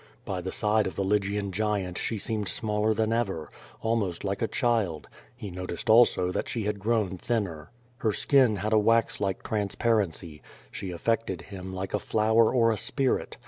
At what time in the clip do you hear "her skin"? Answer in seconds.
7.97-8.55